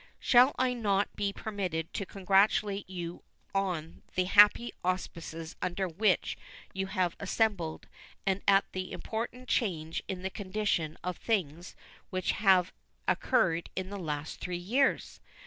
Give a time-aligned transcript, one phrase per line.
[0.17, 3.21] Shall I not be permitted to congratulate you
[3.53, 6.35] on the happy auspices under which
[6.73, 7.85] you have assembled
[8.25, 11.75] and at the important change in the condition of things
[12.09, 12.71] which has
[13.07, 15.19] occurred in the last three years?